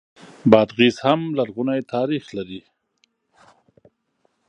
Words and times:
بادغیس 0.51 0.97
هم 1.05 1.19
لرغونی 1.37 1.81
تاریخ 1.93 2.23
لري 2.37 2.61